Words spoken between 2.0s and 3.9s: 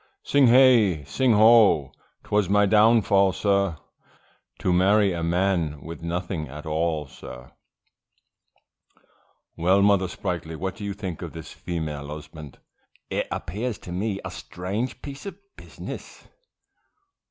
'twas my downfall, sir,